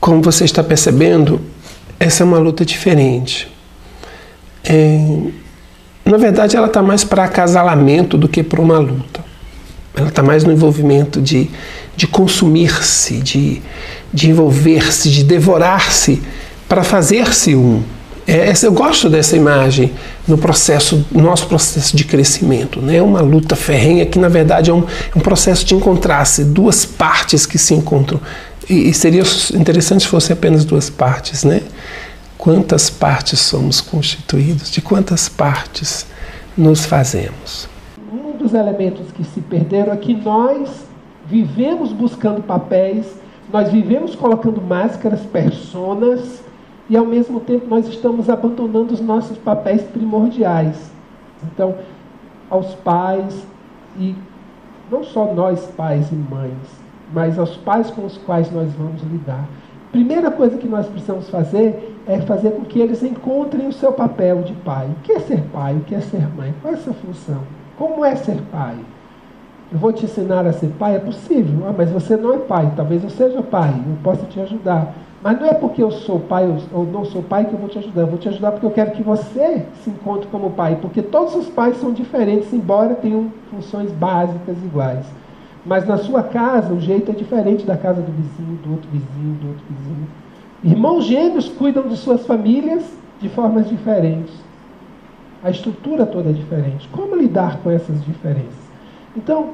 Como 0.00 0.22
você 0.22 0.44
está 0.44 0.62
percebendo, 0.62 1.40
essa 1.98 2.22
é 2.22 2.26
uma 2.26 2.38
luta 2.38 2.64
diferente. 2.64 3.48
É, 4.64 4.98
na 6.04 6.16
verdade, 6.16 6.56
ela 6.56 6.66
está 6.66 6.82
mais 6.82 7.04
para 7.04 7.24
acasalamento 7.24 8.16
do 8.16 8.28
que 8.28 8.42
para 8.42 8.60
uma 8.60 8.78
luta. 8.78 9.24
Ela 9.94 10.08
está 10.08 10.22
mais 10.22 10.44
no 10.44 10.52
envolvimento 10.52 11.20
de, 11.20 11.50
de 11.96 12.06
consumir-se, 12.06 13.18
de, 13.18 13.60
de 14.12 14.30
envolver-se, 14.30 15.10
de 15.10 15.24
devorar-se 15.24 16.22
para 16.68 16.84
fazer-se 16.84 17.54
um. 17.56 17.82
É, 18.30 18.52
eu 18.62 18.72
gosto 18.72 19.08
dessa 19.08 19.34
imagem 19.34 19.90
no 20.26 20.36
processo, 20.36 21.02
nosso 21.10 21.46
processo 21.46 21.96
de 21.96 22.04
crescimento, 22.04 22.78
né? 22.78 23.00
Uma 23.00 23.22
luta 23.22 23.56
ferrenha 23.56 24.04
que 24.04 24.18
na 24.18 24.28
verdade 24.28 24.70
é 24.70 24.74
um, 24.74 24.80
é 24.80 25.16
um 25.16 25.20
processo 25.20 25.64
de 25.64 25.74
encontrar-se 25.74 26.44
duas 26.44 26.84
partes 26.84 27.46
que 27.46 27.56
se 27.56 27.72
encontram 27.72 28.20
e, 28.68 28.90
e 28.90 28.92
seria 28.92 29.22
interessante 29.54 30.02
se 30.02 30.08
fosse 30.08 30.30
apenas 30.30 30.66
duas 30.66 30.90
partes, 30.90 31.42
né? 31.42 31.62
Quantas 32.36 32.90
partes 32.90 33.40
somos 33.40 33.80
constituídos? 33.80 34.70
De 34.70 34.82
quantas 34.82 35.26
partes 35.26 36.04
nos 36.54 36.84
fazemos? 36.84 37.66
Um 38.12 38.36
dos 38.36 38.52
elementos 38.52 39.06
que 39.16 39.24
se 39.24 39.40
perderam 39.40 39.94
é 39.94 39.96
que 39.96 40.12
nós 40.12 40.68
vivemos 41.26 41.94
buscando 41.94 42.42
papéis, 42.42 43.06
nós 43.50 43.72
vivemos 43.72 44.14
colocando 44.14 44.60
máscaras, 44.60 45.20
personas, 45.20 46.46
e 46.88 46.96
ao 46.96 47.04
mesmo 47.04 47.40
tempo 47.40 47.66
nós 47.66 47.86
estamos 47.86 48.30
abandonando 48.30 48.94
os 48.94 49.00
nossos 49.00 49.36
papéis 49.38 49.82
primordiais. 49.82 50.90
Então, 51.44 51.74
aos 52.50 52.74
pais, 52.76 53.46
e 53.98 54.14
não 54.90 55.04
só 55.04 55.32
nós 55.34 55.66
pais 55.76 56.10
e 56.10 56.14
mães, 56.14 56.52
mas 57.12 57.38
aos 57.38 57.56
pais 57.56 57.90
com 57.90 58.04
os 58.04 58.16
quais 58.18 58.50
nós 58.50 58.72
vamos 58.72 59.02
lidar. 59.02 59.46
Primeira 59.92 60.30
coisa 60.30 60.58
que 60.58 60.68
nós 60.68 60.86
precisamos 60.86 61.28
fazer 61.30 61.96
é 62.06 62.18
fazer 62.20 62.50
com 62.52 62.64
que 62.64 62.78
eles 62.78 63.02
encontrem 63.02 63.68
o 63.68 63.72
seu 63.72 63.92
papel 63.92 64.42
de 64.42 64.52
pai. 64.52 64.86
O 64.86 65.02
que 65.02 65.12
é 65.12 65.20
ser 65.20 65.42
pai? 65.52 65.76
O 65.76 65.80
que 65.80 65.94
é 65.94 66.00
ser 66.00 66.28
mãe? 66.34 66.54
Qual 66.60 66.74
é 66.74 66.76
a 66.76 66.80
sua 66.80 66.94
função? 66.94 67.42
Como 67.76 68.04
é 68.04 68.14
ser 68.16 68.40
pai? 68.50 68.76
Eu 69.70 69.78
vou 69.78 69.92
te 69.92 70.04
ensinar 70.04 70.46
a 70.46 70.52
ser 70.52 70.68
pai? 70.78 70.96
É 70.96 70.98
possível. 70.98 71.66
Ah, 71.68 71.74
mas 71.76 71.90
você 71.90 72.16
não 72.16 72.34
é 72.34 72.38
pai. 72.38 72.72
Talvez 72.76 73.02
eu 73.02 73.10
seja 73.10 73.42
pai. 73.42 73.70
Eu 73.70 73.96
possa 74.02 74.24
te 74.26 74.40
ajudar. 74.40 74.94
Mas 75.22 75.40
não 75.40 75.46
é 75.46 75.54
porque 75.54 75.82
eu 75.82 75.90
sou 75.90 76.20
pai 76.20 76.48
ou 76.72 76.84
não 76.84 77.04
sou 77.04 77.22
pai 77.22 77.44
que 77.44 77.52
eu 77.52 77.58
vou 77.58 77.68
te 77.68 77.78
ajudar. 77.78 78.02
Eu 78.02 78.06
vou 78.06 78.18
te 78.18 78.28
ajudar 78.28 78.52
porque 78.52 78.66
eu 78.66 78.70
quero 78.70 78.92
que 78.92 79.02
você 79.02 79.66
se 79.82 79.90
encontre 79.90 80.28
como 80.28 80.50
pai. 80.50 80.78
Porque 80.80 81.02
todos 81.02 81.34
os 81.34 81.48
pais 81.48 81.76
são 81.78 81.92
diferentes, 81.92 82.52
embora 82.52 82.94
tenham 82.94 83.32
funções 83.50 83.90
básicas 83.90 84.56
iguais. 84.64 85.06
Mas 85.66 85.86
na 85.86 85.98
sua 85.98 86.22
casa 86.22 86.72
o 86.72 86.80
jeito 86.80 87.10
é 87.10 87.14
diferente 87.14 87.66
da 87.66 87.76
casa 87.76 88.00
do 88.00 88.12
vizinho, 88.12 88.58
do 88.62 88.72
outro 88.72 88.88
vizinho, 88.90 89.34
do 89.34 89.48
outro 89.48 89.64
vizinho. 89.68 90.08
Irmãos 90.62 91.04
gêmeos 91.04 91.48
cuidam 91.48 91.88
de 91.88 91.96
suas 91.96 92.24
famílias 92.24 92.84
de 93.20 93.28
formas 93.28 93.68
diferentes. 93.68 94.34
A 95.42 95.50
estrutura 95.50 96.06
toda 96.06 96.30
é 96.30 96.32
diferente. 96.32 96.88
Como 96.88 97.16
lidar 97.16 97.58
com 97.58 97.70
essas 97.70 98.04
diferenças? 98.04 98.68
Então, 99.16 99.50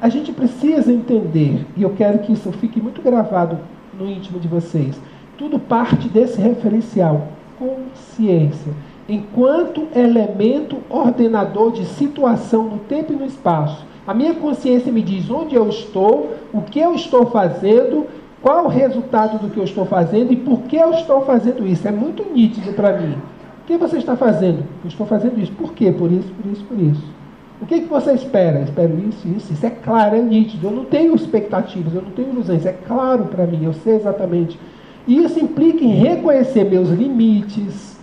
a 0.00 0.08
gente 0.08 0.32
precisa 0.32 0.92
entender, 0.92 1.66
e 1.76 1.82
eu 1.82 1.90
quero 1.90 2.20
que 2.20 2.32
isso 2.32 2.50
fique 2.52 2.80
muito 2.80 3.02
gravado 3.02 3.58
no 4.00 4.10
íntimo 4.10 4.40
de 4.40 4.48
vocês. 4.48 4.98
Tudo 5.36 5.58
parte 5.58 6.08
desse 6.08 6.40
referencial, 6.40 7.28
consciência, 7.58 8.72
enquanto 9.08 9.88
elemento 9.94 10.78
ordenador 10.88 11.72
de 11.72 11.84
situação 11.84 12.64
no 12.64 12.78
tempo 12.78 13.12
e 13.12 13.16
no 13.16 13.26
espaço. 13.26 13.84
A 14.06 14.14
minha 14.14 14.34
consciência 14.34 14.90
me 14.90 15.02
diz 15.02 15.30
onde 15.30 15.54
eu 15.54 15.68
estou, 15.68 16.34
o 16.52 16.62
que 16.62 16.80
eu 16.80 16.94
estou 16.94 17.26
fazendo, 17.26 18.06
qual 18.42 18.64
o 18.64 18.68
resultado 18.68 19.38
do 19.38 19.50
que 19.50 19.58
eu 19.58 19.64
estou 19.64 19.84
fazendo 19.84 20.32
e 20.32 20.36
por 20.36 20.62
que 20.62 20.76
eu 20.76 20.90
estou 20.92 21.20
fazendo 21.22 21.66
isso. 21.66 21.86
É 21.86 21.90
muito 21.90 22.24
nítido 22.32 22.72
para 22.72 22.98
mim. 22.98 23.16
O 23.62 23.66
que 23.66 23.76
você 23.76 23.98
está 23.98 24.16
fazendo? 24.16 24.64
Eu 24.82 24.88
estou 24.88 25.06
fazendo 25.06 25.38
isso. 25.38 25.52
Por 25.52 25.72
quê? 25.74 25.92
Por 25.92 26.10
isso, 26.10 26.28
por 26.32 26.50
isso, 26.50 26.64
por 26.64 26.78
isso. 26.78 27.19
O 27.60 27.66
que, 27.66 27.80
que 27.80 27.88
você 27.88 28.12
espera? 28.12 28.62
Espero 28.62 28.98
isso, 29.08 29.28
isso. 29.36 29.52
Isso 29.52 29.66
é 29.66 29.70
claro, 29.70 30.16
é 30.16 30.22
nítido. 30.22 30.68
Eu 30.68 30.70
não 30.70 30.84
tenho 30.84 31.14
expectativas, 31.14 31.94
eu 31.94 32.02
não 32.02 32.10
tenho 32.10 32.30
ilusões. 32.30 32.64
É 32.64 32.72
claro 32.72 33.26
para 33.26 33.46
mim, 33.46 33.64
eu 33.64 33.74
sei 33.74 33.96
exatamente. 33.96 34.58
E 35.06 35.22
isso 35.24 35.38
implica 35.38 35.84
em 35.84 35.94
reconhecer 35.94 36.64
meus 36.64 36.88
limites, 36.88 37.96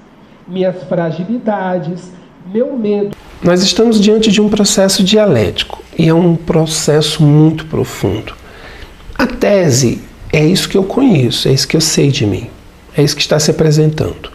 minhas 0.47 0.83
fragilidades, 0.83 2.11
meu 2.53 2.77
medo. 2.77 3.15
Nós 3.43 3.61
estamos 3.61 3.99
diante 3.99 4.31
de 4.31 4.41
um 4.41 4.49
processo 4.49 5.03
dialético 5.03 5.83
e 5.97 6.07
é 6.07 6.13
um 6.13 6.35
processo 6.35 7.23
muito 7.23 7.65
profundo. 7.65 8.33
A 9.17 9.25
tese 9.25 10.01
é 10.31 10.45
isso 10.45 10.69
que 10.69 10.77
eu 10.77 10.83
conheço, 10.83 11.47
é 11.47 11.51
isso 11.51 11.67
que 11.67 11.75
eu 11.75 11.81
sei 11.81 12.09
de 12.09 12.25
mim, 12.25 12.47
é 12.95 13.03
isso 13.03 13.15
que 13.15 13.21
está 13.21 13.39
se 13.39 13.51
apresentando. 13.51 14.31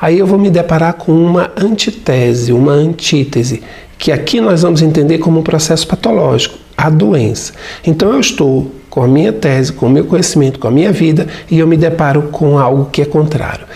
Aí 0.00 0.18
eu 0.18 0.26
vou 0.26 0.38
me 0.38 0.50
deparar 0.50 0.94
com 0.94 1.12
uma 1.12 1.52
antitese, 1.56 2.52
uma 2.52 2.72
antítese, 2.72 3.62
que 4.00 4.10
aqui 4.10 4.40
nós 4.40 4.62
vamos 4.62 4.80
entender 4.80 5.18
como 5.18 5.40
um 5.40 5.42
processo 5.42 5.86
patológico, 5.86 6.56
a 6.74 6.88
doença. 6.88 7.52
Então 7.86 8.10
eu 8.14 8.18
estou 8.18 8.72
com 8.88 9.02
a 9.02 9.06
minha 9.06 9.30
tese, 9.30 9.74
com 9.74 9.86
o 9.86 9.90
meu 9.90 10.06
conhecimento, 10.06 10.58
com 10.58 10.66
a 10.66 10.70
minha 10.70 10.90
vida 10.90 11.26
e 11.50 11.58
eu 11.58 11.66
me 11.66 11.76
deparo 11.76 12.22
com 12.32 12.58
algo 12.58 12.86
que 12.86 13.02
é 13.02 13.04
contrário. 13.04 13.66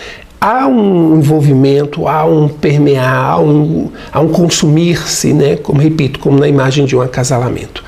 Há 0.41 0.67
um 0.67 1.17
envolvimento, 1.17 2.07
há 2.07 2.25
um 2.25 2.47
permear, 2.47 3.33
há 3.33 3.39
um, 3.39 3.91
um 4.15 4.27
consumir-se, 4.29 5.31
né? 5.31 5.57
como 5.57 5.79
repito, 5.79 6.19
como 6.19 6.39
na 6.39 6.47
imagem 6.47 6.85
de 6.85 6.95
um 6.95 7.01
acasalamento. 7.01 7.83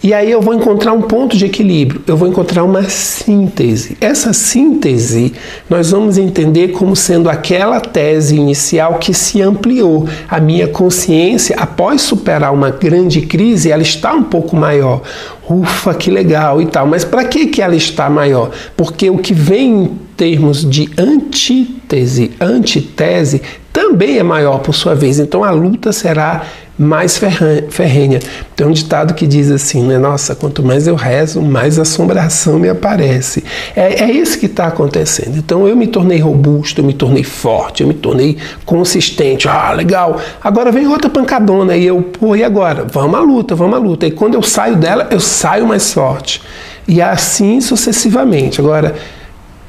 E 0.00 0.14
aí 0.14 0.30
eu 0.30 0.40
vou 0.40 0.54
encontrar 0.54 0.92
um 0.92 1.02
ponto 1.02 1.36
de 1.36 1.44
equilíbrio, 1.44 2.00
eu 2.06 2.16
vou 2.16 2.28
encontrar 2.28 2.62
uma 2.62 2.84
síntese. 2.84 3.96
Essa 4.00 4.32
síntese 4.32 5.32
nós 5.68 5.90
vamos 5.90 6.16
entender 6.16 6.68
como 6.68 6.94
sendo 6.94 7.28
aquela 7.28 7.80
tese 7.80 8.36
inicial 8.36 8.94
que 8.94 9.12
se 9.12 9.42
ampliou. 9.42 10.08
A 10.28 10.38
minha 10.38 10.68
consciência, 10.68 11.56
após 11.58 12.00
superar 12.00 12.52
uma 12.52 12.70
grande 12.70 13.22
crise, 13.22 13.72
ela 13.72 13.82
está 13.82 14.14
um 14.14 14.22
pouco 14.22 14.54
maior. 14.54 15.02
Ufa, 15.50 15.92
que 15.94 16.10
legal 16.10 16.62
e 16.62 16.66
tal. 16.66 16.86
Mas 16.86 17.04
para 17.04 17.24
que, 17.24 17.46
que 17.46 17.60
ela 17.60 17.74
está 17.74 18.08
maior? 18.08 18.50
Porque 18.76 19.10
o 19.10 19.18
que 19.18 19.34
vem 19.34 19.68
em 19.68 19.98
termos 20.16 20.68
de 20.68 20.88
antítese, 20.96 22.32
antitese, 22.40 23.42
também 23.72 24.18
é 24.18 24.22
maior 24.22 24.58
por 24.58 24.74
sua 24.74 24.94
vez. 24.94 25.18
Então 25.18 25.42
a 25.42 25.50
luta 25.50 25.92
será 25.92 26.44
mais 26.78 27.18
ferrenha. 27.18 28.20
Tem 28.54 28.66
um 28.66 28.70
ditado 28.70 29.14
que 29.14 29.26
diz 29.26 29.50
assim, 29.50 29.82
né? 29.82 29.98
Nossa, 29.98 30.34
quanto 30.34 30.62
mais 30.62 30.86
eu 30.86 30.94
rezo, 30.94 31.42
mais 31.42 31.78
assombração 31.78 32.58
me 32.58 32.68
aparece. 32.68 33.42
É, 33.74 34.04
é 34.04 34.12
isso 34.12 34.38
que 34.38 34.46
está 34.46 34.68
acontecendo. 34.68 35.36
Então 35.36 35.66
eu 35.66 35.74
me 35.74 35.88
tornei 35.88 36.18
robusto, 36.18 36.80
eu 36.80 36.84
me 36.84 36.94
tornei 36.94 37.24
forte, 37.24 37.82
eu 37.82 37.88
me 37.88 37.94
tornei 37.94 38.38
consistente. 38.64 39.48
Ah, 39.48 39.72
legal. 39.72 40.20
Agora 40.40 40.70
vem 40.70 40.86
outra 40.86 41.10
pancadona 41.10 41.76
e 41.76 41.84
eu, 41.84 42.00
pô, 42.00 42.36
e 42.36 42.44
agora? 42.44 42.86
Vamos 42.90 43.18
à 43.18 43.20
luta, 43.20 43.54
vamos 43.56 43.76
à 43.76 43.78
luta. 43.78 44.06
E 44.06 44.12
quando 44.12 44.34
eu 44.34 44.42
saio 44.42 44.76
dela, 44.76 45.08
eu 45.10 45.20
saio 45.20 45.66
mais 45.66 45.92
forte. 45.92 46.40
E 46.86 47.02
assim 47.02 47.60
sucessivamente. 47.60 48.60
Agora, 48.60 48.94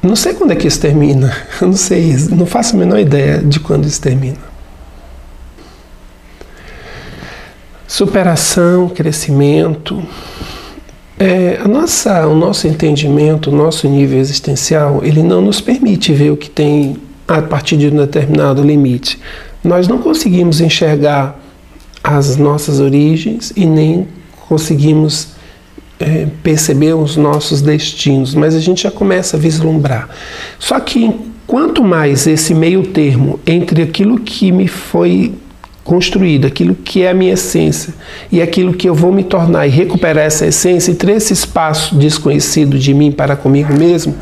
não 0.02 0.16
sei 0.16 0.32
quando 0.32 0.52
é 0.52 0.56
que 0.56 0.66
isso 0.66 0.80
termina. 0.80 1.36
Eu 1.60 1.66
não 1.68 1.76
sei, 1.76 2.16
não 2.30 2.46
faço 2.46 2.74
a 2.74 2.78
menor 2.78 2.98
ideia 2.98 3.38
de 3.38 3.60
quando 3.60 3.84
isso 3.84 4.00
termina. 4.00 4.49
Superação, 7.90 8.88
crescimento. 8.88 10.00
É, 11.18 11.58
a 11.62 11.66
nossa, 11.66 12.24
o 12.28 12.36
nosso 12.36 12.68
entendimento, 12.68 13.50
o 13.50 13.54
nosso 13.54 13.88
nível 13.88 14.20
existencial, 14.20 15.00
ele 15.02 15.24
não 15.24 15.42
nos 15.42 15.60
permite 15.60 16.12
ver 16.12 16.30
o 16.30 16.36
que 16.36 16.48
tem 16.48 16.96
a 17.26 17.42
partir 17.42 17.76
de 17.76 17.88
um 17.88 17.96
determinado 17.96 18.62
limite. 18.62 19.18
Nós 19.64 19.88
não 19.88 19.98
conseguimos 19.98 20.60
enxergar 20.60 21.36
as 22.02 22.36
nossas 22.36 22.78
origens 22.78 23.52
e 23.56 23.66
nem 23.66 24.06
conseguimos 24.48 25.30
é, 25.98 26.28
perceber 26.44 26.94
os 26.94 27.16
nossos 27.16 27.60
destinos, 27.60 28.36
mas 28.36 28.54
a 28.54 28.60
gente 28.60 28.84
já 28.84 28.90
começa 28.92 29.36
a 29.36 29.40
vislumbrar. 29.40 30.08
Só 30.60 30.78
que 30.78 31.12
quanto 31.44 31.82
mais 31.82 32.28
esse 32.28 32.54
meio 32.54 32.84
termo 32.84 33.40
entre 33.44 33.82
aquilo 33.82 34.20
que 34.20 34.52
me 34.52 34.68
foi 34.68 35.34
construído, 35.84 36.46
aquilo 36.46 36.74
que 36.74 37.02
é 37.02 37.10
a 37.10 37.14
minha 37.14 37.32
essência 37.32 37.94
e 38.30 38.40
aquilo 38.40 38.72
que 38.74 38.88
eu 38.88 38.94
vou 38.94 39.12
me 39.12 39.24
tornar 39.24 39.66
e 39.66 39.70
recuperar 39.70 40.24
essa 40.24 40.46
essência 40.46 40.92
e 40.92 40.94
ter 40.94 41.10
esse 41.10 41.32
espaço 41.32 41.94
desconhecido 41.96 42.78
de 42.78 42.92
mim 42.94 43.10
para 43.10 43.34
comigo 43.36 43.72
mesmo, 43.72 44.14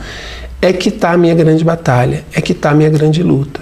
é 0.61 0.73
que 0.73 0.89
está 0.89 1.13
a 1.13 1.17
minha 1.17 1.35
grande 1.35 1.65
batalha, 1.65 2.25
é 2.33 2.41
que 2.41 2.53
está 2.53 2.71
a 2.71 2.75
minha 2.75 2.91
grande 2.91 3.23
luta. 3.23 3.61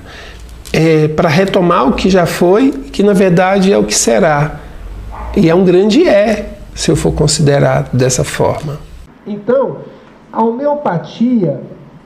É 0.73 1.09
para 1.09 1.29
retomar 1.29 1.89
o 1.89 1.93
que 1.93 2.11
já 2.11 2.27
foi, 2.27 2.71
que 2.71 3.03
na 3.03 3.13
verdade 3.13 3.73
é 3.73 3.79
o 3.79 3.85
que 3.85 3.95
será. 3.95 4.61
E 5.37 5.49
é 5.49 5.55
um 5.55 5.65
grande 5.65 6.09
é, 6.09 6.57
se 6.75 6.91
eu 6.91 6.97
for 6.97 7.13
considerado 7.13 7.95
dessa 7.95 8.25
forma. 8.25 8.79
Então, 9.27 9.79
a 10.33 10.43
homeopatia, 10.43 11.61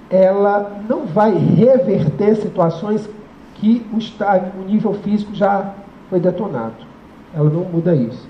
ela 0.09 0.81
não 0.89 1.07
vai 1.07 1.33
reverter 1.33 2.37
situações 2.37 3.09
que 3.55 3.85
o, 3.93 3.99
o 4.61 4.65
nível 4.67 4.95
físico 5.05 5.35
já 5.35 5.75
foi 6.11 6.21
detonado. 6.21 6.75
Ela 7.35 7.49
não 7.49 7.65
muda 7.65 7.95
isso. 7.95 8.29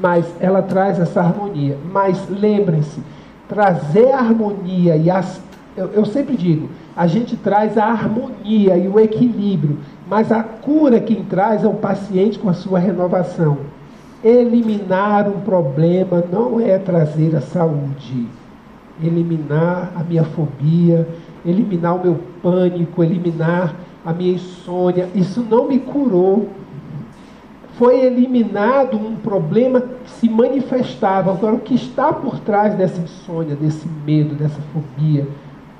Mas 0.00 0.24
ela 0.40 0.62
traz 0.62 0.98
essa 0.98 1.20
harmonia. 1.20 1.76
Mas 1.92 2.28
lembrem-se, 2.30 3.02
trazer 3.48 4.12
a 4.12 4.18
harmonia 4.18 4.96
e 4.96 5.10
as. 5.10 5.42
Eu, 5.76 5.90
eu 5.92 6.04
sempre 6.06 6.36
digo, 6.36 6.70
a 6.96 7.06
gente 7.06 7.36
traz 7.36 7.76
a 7.76 7.84
harmonia 7.84 8.78
e 8.78 8.88
o 8.88 8.98
equilíbrio, 8.98 9.76
mas 10.08 10.32
a 10.32 10.42
cura 10.42 11.00
quem 11.00 11.22
traz 11.24 11.62
é 11.62 11.66
o 11.68 11.74
paciente 11.74 12.38
com 12.38 12.48
a 12.48 12.54
sua 12.54 12.78
renovação. 12.78 13.58
Eliminar 14.24 15.28
um 15.28 15.40
problema 15.40 16.24
não 16.32 16.58
é 16.58 16.78
trazer 16.78 17.36
a 17.36 17.42
saúde. 17.42 18.26
Eliminar 19.02 19.92
a 19.94 20.02
minha 20.02 20.24
fobia, 20.24 21.06
eliminar 21.44 21.96
o 21.96 22.02
meu 22.02 22.18
pânico, 22.42 23.04
eliminar 23.04 23.74
a 24.04 24.12
minha 24.12 24.34
insônia, 24.34 25.08
isso 25.14 25.44
não 25.48 25.68
me 25.68 25.78
curou. 25.78 26.48
Foi 27.78 28.00
eliminado 28.00 28.96
um 28.96 29.16
problema 29.16 29.80
que 29.80 30.10
se 30.18 30.28
manifestava. 30.28 31.30
Agora, 31.30 31.54
o 31.54 31.58
que 31.58 31.74
está 31.74 32.12
por 32.12 32.38
trás 32.40 32.74
dessa 32.74 33.00
insônia, 33.00 33.54
desse 33.54 33.86
medo, 34.04 34.34
dessa 34.34 34.58
fobia, 34.72 35.26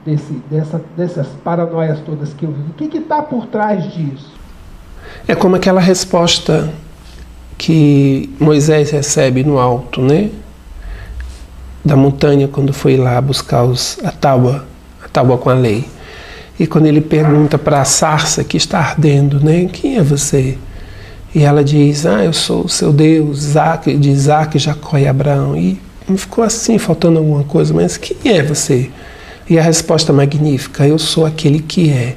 desse, 0.04 0.34
dessa, 0.50 0.82
dessas 0.96 1.26
paranoias 1.42 2.00
todas 2.00 2.34
que 2.34 2.44
eu 2.44 2.52
vivo? 2.52 2.68
O 2.70 2.74
que 2.74 2.98
está 2.98 3.22
por 3.22 3.46
trás 3.46 3.92
disso? 3.94 4.30
É 5.26 5.34
como 5.34 5.56
aquela 5.56 5.80
resposta 5.80 6.70
que 7.56 8.28
Moisés 8.38 8.90
recebe 8.90 9.42
no 9.42 9.58
alto, 9.58 10.02
né? 10.02 10.30
Da 11.82 11.96
montanha, 11.96 12.46
quando 12.46 12.72
foi 12.72 12.96
lá 12.96 13.18
buscar 13.20 13.64
os, 13.64 13.98
a 14.04 14.10
tábua, 14.10 14.66
a 15.02 15.08
tábua 15.08 15.38
com 15.38 15.48
a 15.48 15.54
lei. 15.54 15.88
E 16.58 16.66
quando 16.66 16.86
ele 16.86 17.00
pergunta 17.00 17.56
para 17.56 17.80
a 17.80 17.84
sarça 17.84 18.44
que 18.44 18.56
está 18.56 18.80
ardendo, 18.80 19.40
né? 19.40 19.66
Quem 19.66 19.96
é 19.96 20.02
você? 20.02 20.58
E 21.36 21.42
ela 21.42 21.62
diz: 21.62 22.06
Ah, 22.06 22.24
eu 22.24 22.32
sou 22.32 22.64
o 22.64 22.68
seu 22.68 22.90
Deus, 22.90 23.44
Isaac, 23.44 23.94
de 23.94 24.08
Isaac, 24.08 24.58
Jacó 24.58 24.96
e 24.96 25.06
Abraão. 25.06 25.54
E 25.54 25.78
ficou 26.16 26.42
assim, 26.42 26.78
faltando 26.78 27.18
alguma 27.18 27.44
coisa, 27.44 27.74
mas 27.74 27.98
quem 27.98 28.16
é 28.24 28.42
você? 28.42 28.88
E 29.46 29.58
a 29.58 29.62
resposta 29.62 30.14
magnífica: 30.14 30.88
Eu 30.88 30.98
sou 30.98 31.26
aquele 31.26 31.58
que 31.58 31.90
é. 31.90 32.16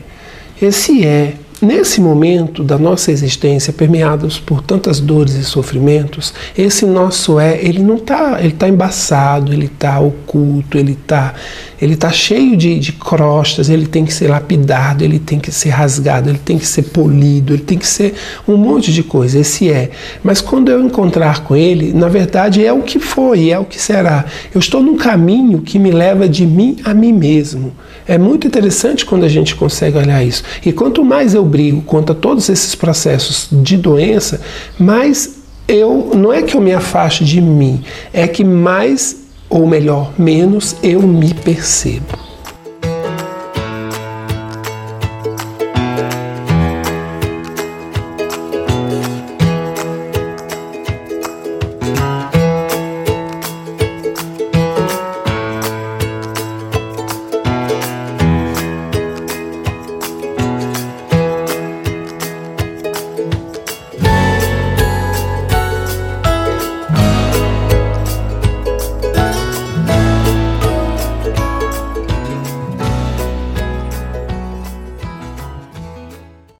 Esse 0.62 1.06
é 1.06 1.34
Nesse 1.62 2.00
momento 2.00 2.64
da 2.64 2.78
nossa 2.78 3.12
existência, 3.12 3.74
permeados 3.74 4.40
por 4.40 4.62
tantas 4.62 5.02
dores 5.02 5.34
e 5.34 5.44
sofrimentos, 5.44 6.34
esse 6.58 6.86
nosso 6.86 7.38
é, 7.38 7.60
ele 7.62 7.84
não 7.84 7.96
está, 7.96 8.40
ele 8.40 8.54
está 8.54 8.70
embaçado, 8.70 9.52
ele 9.52 9.66
está 9.66 10.00
oculto, 10.00 10.78
ele 10.78 10.94
está 10.94 11.34
ele 11.82 11.96
tá 11.96 12.12
cheio 12.12 12.58
de, 12.58 12.78
de 12.78 12.92
crostas, 12.92 13.70
ele 13.70 13.88
tem 13.88 14.06
que 14.06 14.14
ser 14.14 14.28
lapidado, 14.28 15.04
ele 15.04 15.20
tem 15.20 15.40
que 15.40 15.52
ser 15.52 15.70
rasgado, 15.70 16.30
ele 16.30 16.40
tem 16.40 16.58
que 16.58 16.66
ser 16.66 16.84
polido, 16.84 17.54
ele 17.54 17.62
tem 17.62 17.78
que 17.78 17.88
ser 17.88 18.14
um 18.48 18.58
monte 18.58 18.92
de 18.92 19.02
coisa. 19.04 19.40
Esse 19.40 19.70
é. 19.70 19.92
Mas 20.24 20.42
quando 20.42 20.70
eu 20.70 20.84
encontrar 20.84 21.44
com 21.44 21.56
ele, 21.56 21.94
na 21.94 22.10
verdade 22.10 22.66
é 22.66 22.74
o 22.74 22.82
que 22.82 23.00
foi, 23.00 23.50
é 23.50 23.58
o 23.58 23.66
que 23.66 23.82
será. 23.82 24.26
Eu 24.54 24.60
estou 24.60 24.82
num 24.82 24.98
caminho 24.98 25.62
que 25.62 25.80
me 25.80 25.92
leva 25.92 26.28
de 26.28 26.46
mim 26.46 26.78
a 26.84 26.94
mim 26.94 27.14
mesmo. 27.14 27.74
É 28.08 28.18
muito 28.18 28.46
interessante 28.46 29.06
quando 29.06 29.24
a 29.24 29.30
gente 29.30 29.56
consegue 29.56 29.98
olhar 29.98 30.24
isso. 30.24 30.44
E 30.66 30.74
quanto 30.74 31.04
mais 31.04 31.34
eu 31.34 31.46
brigo 31.46 31.82
contra 31.84 32.14
todos 32.14 32.50
esses 32.50 32.76
processos 32.76 33.48
de 33.52 33.78
doença, 33.78 34.42
mais 34.78 35.40
eu 35.68 36.12
não 36.16 36.34
é 36.34 36.42
que 36.42 36.58
eu 36.58 36.62
me 36.62 36.74
afaste 36.74 37.24
de 37.24 37.40
mim, 37.40 37.84
é 38.12 38.28
que 38.28 38.44
mais 38.44 39.19
ou 39.50 39.66
melhor, 39.66 40.14
menos 40.18 40.76
eu 40.84 41.02
me 41.02 41.34
percebo. 41.34 42.29